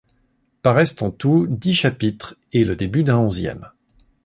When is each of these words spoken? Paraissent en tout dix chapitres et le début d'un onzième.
Paraissent 0.63 0.99
en 1.03 1.11
tout 1.11 1.45
dix 1.47 1.75
chapitres 1.75 2.33
et 2.53 2.63
le 2.63 2.75
début 2.75 3.03
d'un 3.03 3.17
onzième. 3.19 3.69